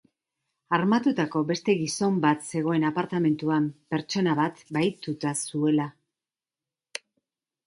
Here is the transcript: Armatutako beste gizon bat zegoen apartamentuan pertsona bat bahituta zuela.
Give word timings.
Armatutako 0.75 1.41
beste 1.51 1.75
gizon 1.81 2.17
bat 2.23 2.47
zegoen 2.53 2.87
apartamentuan 2.89 3.69
pertsona 3.95 4.35
bat 4.41 4.65
bahituta 4.79 5.35
zuela. 5.51 5.87